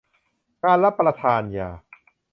[0.63, 1.69] การรับประทานยา